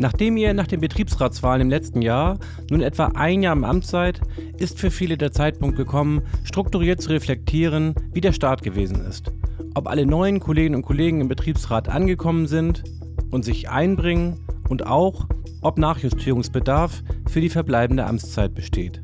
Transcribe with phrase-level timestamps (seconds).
[0.00, 2.38] Nachdem ihr nach den Betriebsratswahlen im letzten Jahr
[2.70, 4.22] nun etwa ein Jahr im Amt seid,
[4.56, 9.30] ist für viele der Zeitpunkt gekommen, strukturiert zu reflektieren, wie der Start gewesen ist.
[9.74, 12.82] Ob alle neuen Kolleginnen und Kollegen im Betriebsrat angekommen sind
[13.30, 14.40] und sich einbringen
[14.70, 15.26] und auch,
[15.60, 19.02] ob Nachjustierungsbedarf für die verbleibende Amtszeit besteht.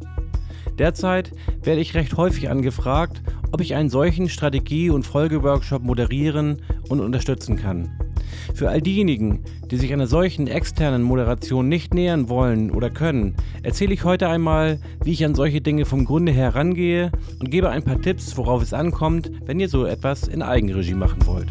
[0.79, 1.31] Derzeit
[1.63, 3.23] werde ich recht häufig angefragt,
[3.53, 7.91] ob ich einen solchen Strategie- und Folgeworkshop moderieren und unterstützen kann.
[8.55, 9.41] Für all diejenigen,
[9.71, 14.79] die sich einer solchen externen Moderation nicht nähern wollen oder können, erzähle ich heute einmal,
[15.05, 18.63] wie ich an solche Dinge vom Grunde her rangehe und gebe ein paar Tipps, worauf
[18.63, 21.51] es ankommt, wenn ihr so etwas in Eigenregie machen wollt.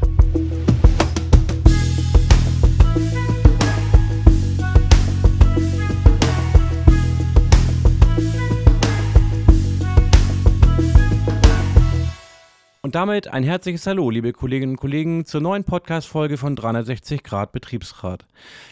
[12.95, 18.25] Damit ein herzliches Hallo, liebe Kolleginnen und Kollegen, zur neuen Podcast-Folge von 360 Grad Betriebsrat.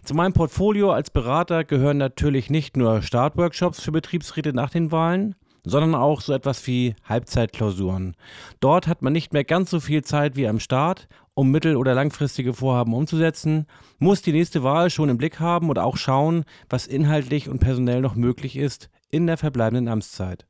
[0.05, 5.36] Zu meinem Portfolio als Berater gehören natürlich nicht nur Startworkshops für Betriebsräte nach den Wahlen,
[5.66, 8.16] sondern auch so etwas wie Halbzeitklausuren.
[8.61, 11.94] Dort hat man nicht mehr ganz so viel Zeit wie am Start, um mittel- oder
[11.94, 13.67] langfristige Vorhaben umzusetzen,
[14.00, 18.00] muss die nächste Wahl schon im Blick haben und auch schauen, was inhaltlich und personell
[18.00, 20.45] noch möglich ist in der verbleibenden Amtszeit.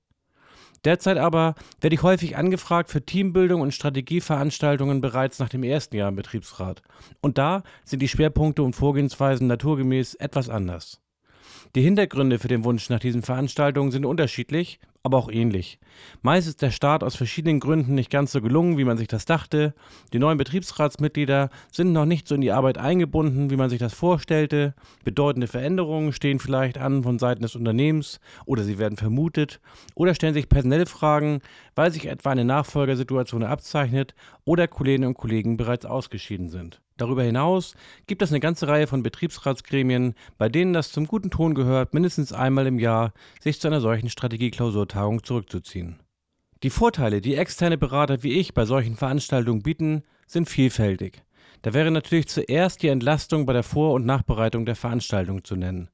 [0.86, 6.09] Derzeit aber werde ich häufig angefragt für Teambildung und Strategieveranstaltungen bereits nach dem ersten Jahr
[6.09, 6.81] im Betriebsrat.
[7.22, 11.02] Und da sind die Schwerpunkte und Vorgehensweisen naturgemäß etwas anders.
[11.76, 15.80] Die Hintergründe für den Wunsch nach diesen Veranstaltungen sind unterschiedlich, aber auch ähnlich.
[16.22, 19.26] Meist ist der Start aus verschiedenen Gründen nicht ganz so gelungen, wie man sich das
[19.26, 19.73] dachte.
[20.14, 23.94] Die neuen Betriebsratsmitglieder sind noch nicht so in die Arbeit eingebunden, wie man sich das
[23.94, 24.73] vorstellte.
[25.04, 29.60] Bedeutende Veränderungen stehen vielleicht an von Seiten des Unternehmens oder sie werden vermutet
[29.94, 31.42] oder stellen sich personelle Fragen,
[31.76, 36.82] weil sich etwa eine Nachfolgersituation abzeichnet oder Kolleginnen und Kollegen bereits ausgeschieden sind.
[36.97, 41.55] Darüber hinaus gibt es eine ganze Reihe von Betriebsratsgremien, bei denen das zum guten Ton
[41.55, 45.99] gehört, mindestens einmal im Jahr sich zu einer solchen Strategieklausurtagung zurückzuziehen.
[46.61, 51.23] Die Vorteile, die externe Berater wie ich bei solchen Veranstaltungen bieten, sind vielfältig.
[51.64, 55.89] Da wäre natürlich zuerst die Entlastung bei der Vor- und Nachbereitung der Veranstaltung zu nennen.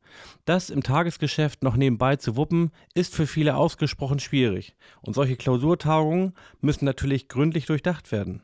[0.46, 4.76] Das im Tagesgeschäft noch nebenbei zu wuppen, ist für viele ausgesprochen schwierig.
[5.02, 8.42] Und solche Klausurtagungen müssen natürlich gründlich durchdacht werden.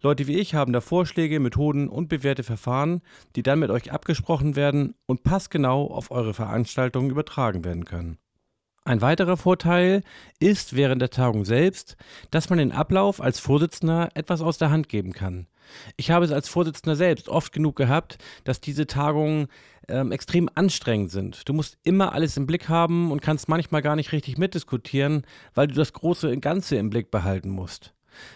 [0.00, 3.02] Leute wie ich haben da Vorschläge, Methoden und bewährte Verfahren,
[3.34, 8.18] die dann mit euch abgesprochen werden und passgenau auf eure Veranstaltungen übertragen werden können.
[8.84, 10.02] Ein weiterer Vorteil
[10.38, 11.96] ist während der Tagung selbst,
[12.30, 15.46] dass man den Ablauf als Vorsitzender etwas aus der Hand geben kann.
[15.96, 19.48] Ich habe es als Vorsitzender selbst oft genug gehabt, dass diese Tagungen
[19.88, 21.48] ähm, extrem anstrengend sind.
[21.48, 25.66] Du musst immer alles im Blick haben und kannst manchmal gar nicht richtig mitdiskutieren, weil
[25.66, 27.92] du das große Ganze im Blick behalten musst.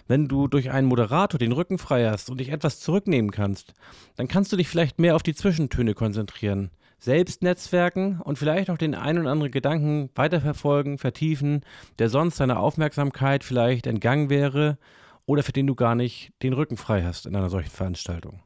[0.07, 3.75] Wenn du durch einen Moderator den Rücken frei hast und dich etwas zurücknehmen kannst,
[4.17, 8.79] dann kannst du dich vielleicht mehr auf die Zwischentöne konzentrieren, selbst netzwerken und vielleicht auch
[8.79, 11.63] den ein oder anderen Gedanken weiterverfolgen, vertiefen,
[11.99, 14.79] der sonst deiner Aufmerksamkeit vielleicht entgangen wäre
[15.27, 18.41] oder für den du gar nicht den Rücken frei hast in einer solchen Veranstaltung.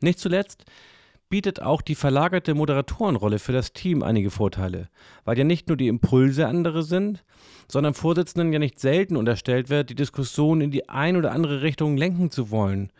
[0.00, 0.64] Nicht zuletzt
[1.32, 4.90] bietet auch die verlagerte Moderatorenrolle für das Team einige Vorteile,
[5.24, 7.24] weil ja nicht nur die Impulse andere sind,
[7.68, 11.96] sondern Vorsitzenden ja nicht selten unterstellt wird, die Diskussion in die ein oder andere Richtung
[11.96, 12.92] lenken zu wollen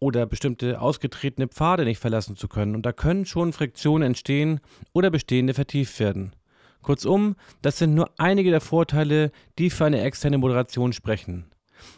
[0.00, 2.74] oder bestimmte ausgetretene Pfade nicht verlassen zu können.
[2.74, 4.60] Und da können schon Friktionen entstehen
[4.92, 6.36] oder bestehende vertieft werden.
[6.82, 11.46] Kurzum, das sind nur einige der Vorteile, die für eine externe Moderation sprechen.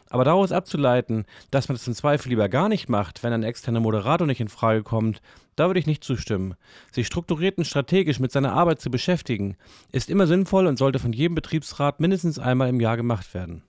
[0.09, 3.81] Aber daraus abzuleiten, dass man das im Zweifel lieber gar nicht macht, wenn ein externer
[3.81, 5.21] Moderator nicht in Frage kommt,
[5.57, 6.55] da würde ich nicht zustimmen.
[6.93, 9.57] Sich strukturiert und strategisch mit seiner Arbeit zu beschäftigen,
[9.93, 13.63] ist immer sinnvoll und sollte von jedem Betriebsrat mindestens einmal im Jahr gemacht werden.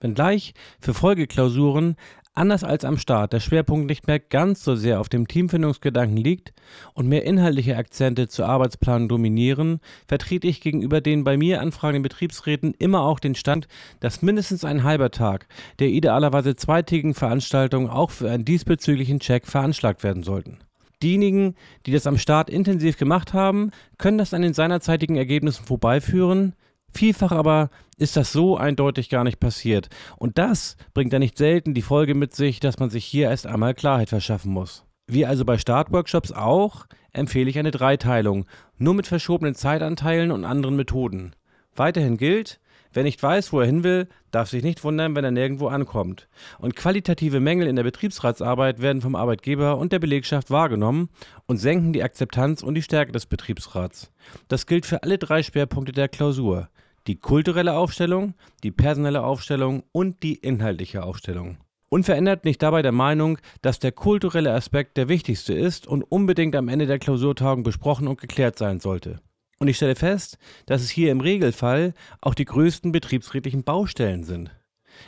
[0.00, 1.96] Wenngleich für Folgeklausuren
[2.34, 6.52] anders als am Start der Schwerpunkt nicht mehr ganz so sehr auf dem Teamfindungsgedanken liegt
[6.94, 12.74] und mehr inhaltliche Akzente zur Arbeitsplanung dominieren, vertrete ich gegenüber den bei mir anfragenden Betriebsräten
[12.78, 13.68] immer auch den Stand,
[14.00, 15.46] dass mindestens ein halber Tag
[15.78, 20.58] der idealerweise zweitägigen Veranstaltung auch für einen diesbezüglichen Check veranschlagt werden sollten.
[21.02, 26.54] Diejenigen, die das am Start intensiv gemacht haben, können das an den seinerzeitigen Ergebnissen vorbeiführen,
[26.92, 29.88] Vielfach aber ist das so eindeutig gar nicht passiert.
[30.16, 33.46] Und das bringt dann nicht selten die Folge mit sich, dass man sich hier erst
[33.46, 34.84] einmal Klarheit verschaffen muss.
[35.06, 38.46] Wie also bei Startworkshops auch, empfehle ich eine Dreiteilung,
[38.78, 41.34] nur mit verschobenen Zeitanteilen und anderen Methoden.
[41.74, 42.60] Weiterhin gilt,
[42.92, 46.28] wer nicht weiß, wo er hin will, darf sich nicht wundern, wenn er nirgendwo ankommt.
[46.58, 51.08] Und qualitative Mängel in der Betriebsratsarbeit werden vom Arbeitgeber und der Belegschaft wahrgenommen
[51.46, 54.12] und senken die Akzeptanz und die Stärke des Betriebsrats.
[54.48, 56.68] Das gilt für alle drei Schwerpunkte der Klausur
[57.06, 61.58] die kulturelle Aufstellung, die personelle Aufstellung und die inhaltliche Aufstellung.
[61.88, 66.56] Unverändert bin ich dabei der Meinung, dass der kulturelle Aspekt der wichtigste ist und unbedingt
[66.56, 69.20] am Ende der Klausurtagung besprochen und geklärt sein sollte.
[69.58, 74.50] Und ich stelle fest, dass es hier im Regelfall auch die größten betriebsrätlichen Baustellen sind.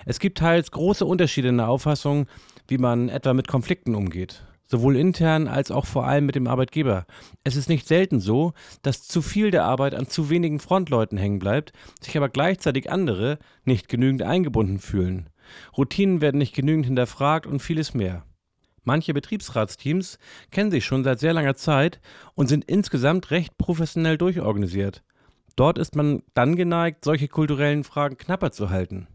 [0.05, 2.27] Es gibt teils große Unterschiede in der Auffassung,
[2.69, 7.07] wie man etwa mit Konflikten umgeht sowohl intern als auch vor allem mit dem Arbeitgeber.
[7.45, 8.53] Es ist nicht selten so,
[8.83, 13.39] dass zu viel der Arbeit an zu wenigen Frontleuten hängen bleibt, sich aber gleichzeitig andere
[13.65, 15.29] nicht genügend eingebunden fühlen.
[15.77, 18.25] Routinen werden nicht genügend hinterfragt und vieles mehr.
[18.85, 20.19] Manche Betriebsratsteams
[20.51, 22.01] kennen sich schon seit sehr langer Zeit
[22.35, 25.03] und sind insgesamt recht professionell durchorganisiert.
[25.57, 29.07] Dort ist man dann geneigt, solche kulturellen Fragen knapper zu halten.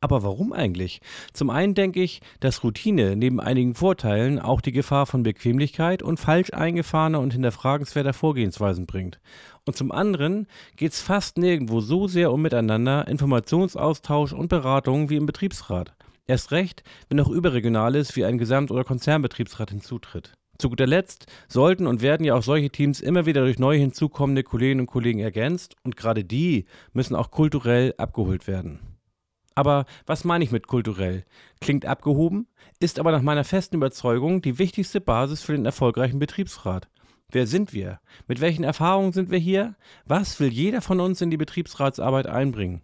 [0.00, 1.00] Aber warum eigentlich?
[1.32, 6.20] Zum einen denke ich, dass Routine neben einigen Vorteilen auch die Gefahr von Bequemlichkeit und
[6.20, 9.18] falsch eingefahrener und hinterfragenswerter Vorgehensweisen bringt.
[9.66, 10.46] Und zum anderen
[10.76, 15.94] geht es fast nirgendwo so sehr um Miteinander, Informationsaustausch und Beratung wie im Betriebsrat.
[16.28, 20.32] Erst recht, wenn auch überregionales wie ein Gesamt- oder Konzernbetriebsrat hinzutritt.
[20.58, 24.44] Zu guter Letzt sollten und werden ja auch solche Teams immer wieder durch neu hinzukommende
[24.44, 28.97] Kolleginnen und Kollegen ergänzt und gerade die müssen auch kulturell abgeholt werden.
[29.58, 31.24] Aber was meine ich mit kulturell?
[31.60, 32.46] Klingt abgehoben,
[32.78, 36.88] ist aber nach meiner festen Überzeugung die wichtigste Basis für den erfolgreichen Betriebsrat.
[37.32, 37.98] Wer sind wir?
[38.28, 39.74] Mit welchen Erfahrungen sind wir hier?
[40.04, 42.82] Was will jeder von uns in die Betriebsratsarbeit einbringen?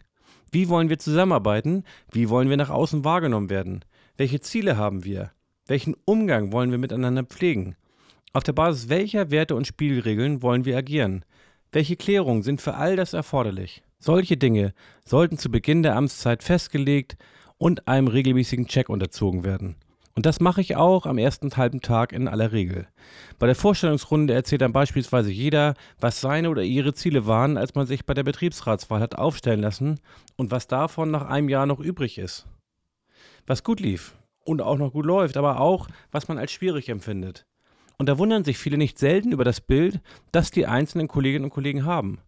[0.50, 1.84] Wie wollen wir zusammenarbeiten?
[2.10, 3.84] Wie wollen wir nach außen wahrgenommen werden?
[4.16, 5.30] Welche Ziele haben wir?
[5.68, 7.76] Welchen Umgang wollen wir miteinander pflegen?
[8.32, 11.24] Auf der Basis welcher Werte und Spielregeln wollen wir agieren?
[11.70, 13.84] Welche Klärungen sind für all das erforderlich?
[14.04, 14.74] Solche Dinge
[15.06, 17.16] sollten zu Beginn der Amtszeit festgelegt
[17.56, 19.76] und einem regelmäßigen Check unterzogen werden.
[20.14, 22.86] Und das mache ich auch am ersten halben Tag in aller Regel.
[23.38, 27.86] Bei der Vorstellungsrunde erzählt dann beispielsweise jeder, was seine oder ihre Ziele waren, als man
[27.86, 30.00] sich bei der Betriebsratswahl hat aufstellen lassen
[30.36, 32.46] und was davon nach einem Jahr noch übrig ist.
[33.46, 37.46] Was gut lief und auch noch gut läuft, aber auch, was man als schwierig empfindet.
[37.96, 41.54] Und da wundern sich viele nicht selten über das Bild, das die einzelnen Kolleginnen und
[41.54, 42.18] Kollegen haben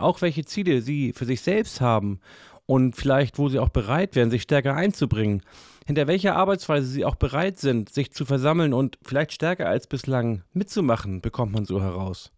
[0.00, 2.20] auch welche Ziele sie für sich selbst haben
[2.66, 5.42] und vielleicht, wo sie auch bereit wären, sich stärker einzubringen,
[5.86, 10.42] hinter welcher Arbeitsweise sie auch bereit sind, sich zu versammeln und vielleicht stärker als bislang
[10.52, 12.30] mitzumachen, bekommt man so heraus.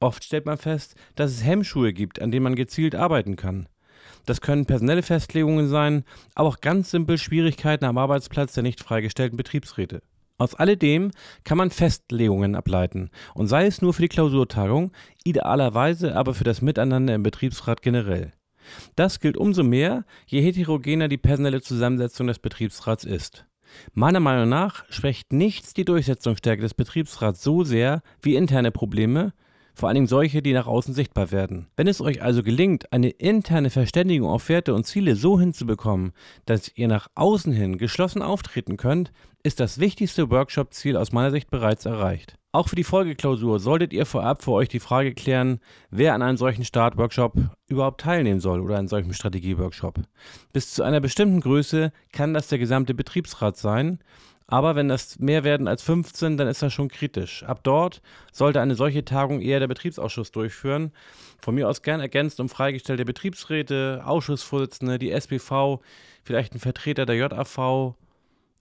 [0.00, 3.68] Oft stellt man fest, dass es Hemmschuhe gibt, an denen man gezielt arbeiten kann.
[4.26, 6.04] Das können personelle Festlegungen sein,
[6.34, 10.02] aber auch ganz simpel Schwierigkeiten am Arbeitsplatz der nicht freigestellten Betriebsräte.
[10.44, 11.10] Aus alledem
[11.44, 14.92] kann man Festlegungen ableiten und sei es nur für die Klausurtagung,
[15.24, 18.30] idealerweise aber für das Miteinander im Betriebsrat generell.
[18.94, 23.46] Das gilt umso mehr, je heterogener die personelle Zusammensetzung des Betriebsrats ist.
[23.94, 29.32] Meiner Meinung nach spricht nichts die Durchsetzungsstärke des Betriebsrats so sehr wie interne Probleme,
[29.74, 31.66] vor allem solche, die nach außen sichtbar werden.
[31.76, 36.12] Wenn es euch also gelingt, eine interne Verständigung auf Werte und Ziele so hinzubekommen,
[36.46, 39.12] dass ihr nach außen hin geschlossen auftreten könnt,
[39.42, 42.36] ist das wichtigste Workshop-Ziel aus meiner Sicht bereits erreicht.
[42.52, 45.58] Auch für die Folgeklausur solltet ihr vorab für euch die Frage klären,
[45.90, 47.34] wer an einem solchen Start-Workshop
[47.66, 50.00] überhaupt teilnehmen soll oder an solchem Strategie-Workshop.
[50.52, 53.98] Bis zu einer bestimmten Größe kann das der gesamte Betriebsrat sein
[54.46, 57.44] aber wenn das mehr werden als 15, dann ist das schon kritisch.
[57.44, 58.02] Ab dort
[58.32, 60.92] sollte eine solche Tagung eher der Betriebsausschuss durchführen.
[61.40, 65.80] Von mir aus gern ergänzt um freigestellte Betriebsräte, Ausschussvorsitzende, die SPV,
[66.22, 67.94] vielleicht ein Vertreter der JAV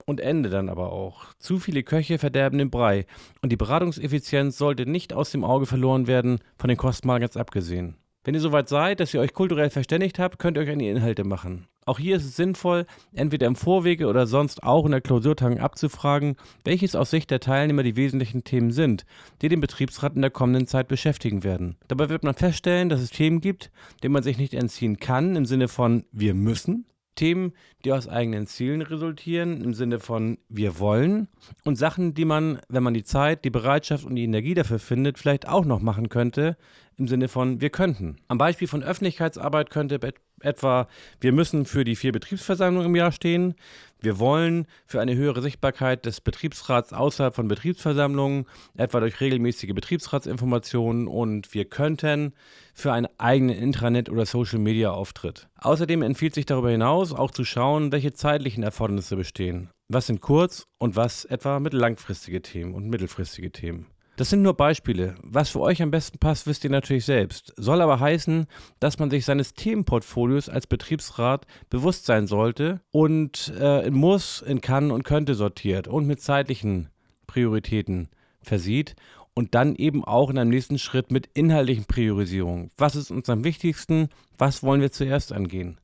[0.06, 1.26] und Ende dann aber auch.
[1.40, 3.06] Zu viele Köche verderben den Brei
[3.42, 7.98] und die Beratungseffizienz sollte nicht aus dem Auge verloren werden, von den Kosten abgesehen.
[8.24, 10.88] Wenn ihr soweit seid, dass ihr euch kulturell verständigt habt, könnt ihr euch an die
[10.88, 11.68] Inhalte machen.
[11.86, 16.38] Auch hier ist es sinnvoll, entweder im Vorwege oder sonst auch in der Klausurtagung abzufragen,
[16.64, 19.06] welches aus Sicht der Teilnehmer die wesentlichen Themen sind,
[19.42, 21.76] die den Betriebsrat in der kommenden Zeit beschäftigen werden.
[21.90, 25.46] Dabei wird man feststellen, dass es Themen gibt, denen man sich nicht entziehen kann, im
[25.46, 27.54] Sinne von wir müssen, Themen,
[27.84, 31.28] die aus eigenen Zielen resultieren, im Sinne von wir wollen
[31.64, 35.20] und Sachen, die man, wenn man die Zeit, die Bereitschaft und die Energie dafür findet,
[35.20, 36.58] vielleicht auch noch machen könnte,
[36.98, 38.18] im Sinne von wir könnten.
[38.28, 40.00] Am Beispiel von Öffentlichkeitsarbeit könnte
[40.42, 40.88] etwa
[41.20, 43.56] wir müssen für die vier Betriebsversammlungen im Jahr stehen,
[44.04, 48.46] wir wollen für eine höhere Sichtbarkeit des Betriebsrats außerhalb von Betriebsversammlungen,
[48.76, 52.34] etwa durch regelmäßige Betriebsratsinformationen und wir könnten
[52.74, 55.48] für einen eigenen Intranet- oder Social-Media-Auftritt.
[55.56, 59.70] Außerdem empfiehlt sich darüber hinaus auch zu schauen, welche zeitlichen Erfordernisse bestehen.
[59.88, 63.93] Was sind kurz- und was etwa mittellangfristige Themen und mittelfristige Themen.
[64.24, 65.16] Das sind nur Beispiele.
[65.22, 67.54] Was für euch am besten passt, wisst ihr natürlich selbst.
[67.58, 68.46] Soll aber heißen,
[68.80, 74.62] dass man sich seines Themenportfolios als Betriebsrat bewusst sein sollte und äh, in muss, in
[74.62, 76.88] kann und könnte sortiert und mit zeitlichen
[77.28, 78.08] Prioritäten
[78.42, 78.96] versieht
[79.34, 82.72] und dann eben auch in einem nächsten Schritt mit inhaltlichen Priorisierungen.
[82.78, 84.08] Was ist uns am wichtigsten?
[84.38, 85.82] Was wollen wir zuerst angehen?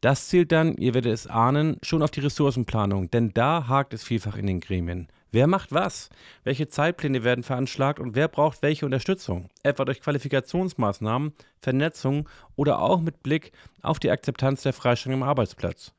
[0.00, 4.02] Das zielt dann, ihr werdet es ahnen, schon auf die Ressourcenplanung, denn da hakt es
[4.02, 5.08] vielfach in den Gremien.
[5.30, 6.08] Wer macht was?
[6.42, 9.50] Welche Zeitpläne werden veranschlagt und wer braucht welche Unterstützung?
[9.62, 13.52] Etwa durch Qualifikationsmaßnahmen, Vernetzung oder auch mit Blick
[13.82, 15.92] auf die Akzeptanz der Freistellung im Arbeitsplatz.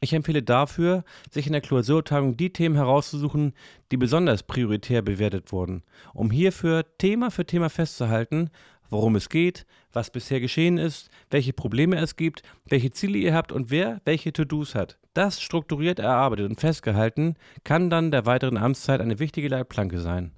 [0.00, 3.52] Ich empfehle dafür, sich in der Klausurtagung die Themen herauszusuchen,
[3.92, 8.50] die besonders prioritär bewertet wurden, um hierfür Thema für Thema festzuhalten,
[8.92, 13.52] worum es geht, was bisher geschehen ist, welche Probleme es gibt, welche Ziele ihr habt
[13.52, 14.98] und wer welche To-Dos hat.
[15.14, 20.32] Das strukturiert erarbeitet und festgehalten kann dann der weiteren Amtszeit eine wichtige Leitplanke sein.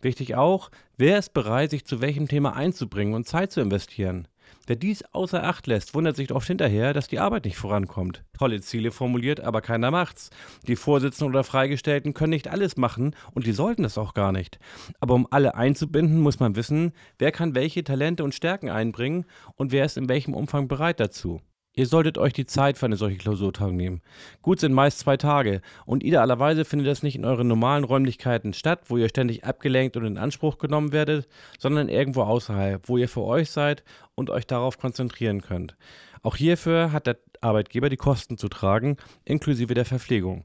[0.00, 4.26] Wichtig auch, wer ist bereit, sich zu welchem Thema einzubringen und Zeit zu investieren.
[4.66, 8.22] Wer dies außer Acht lässt, wundert sich oft hinterher, dass die Arbeit nicht vorankommt.
[8.38, 10.30] Tolle Ziele formuliert, aber keiner macht's.
[10.66, 14.58] Die Vorsitzenden oder Freigestellten können nicht alles machen und die sollten es auch gar nicht.
[15.00, 19.72] Aber um alle einzubinden, muss man wissen, wer kann welche Talente und Stärken einbringen und
[19.72, 21.40] wer ist in welchem Umfang bereit dazu.
[21.74, 24.02] Ihr solltet euch die Zeit für eine solche Klausurtagung nehmen.
[24.42, 28.80] Gut sind meist zwei Tage und idealerweise findet das nicht in euren normalen Räumlichkeiten statt,
[28.88, 31.26] wo ihr ständig abgelenkt und in Anspruch genommen werdet,
[31.58, 35.74] sondern irgendwo außerhalb, wo ihr für euch seid und euch darauf konzentrieren könnt.
[36.22, 40.44] Auch hierfür hat der Arbeitgeber die Kosten zu tragen, inklusive der Verpflegung.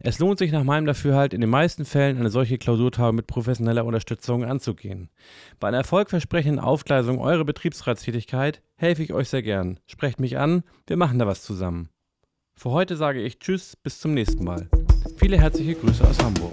[0.00, 3.84] Es lohnt sich nach meinem Dafürhalt in den meisten Fällen eine solche Klausurtagung mit professioneller
[3.84, 5.10] Unterstützung anzugehen.
[5.60, 9.78] Bei einer erfolgversprechenden Aufgleisung eurer Betriebsratstätigkeit helfe ich euch sehr gern.
[9.86, 11.88] Sprecht mich an, wir machen da was zusammen.
[12.54, 14.68] Für heute sage ich Tschüss, bis zum nächsten Mal.
[15.16, 16.52] Viele herzliche Grüße aus Hamburg.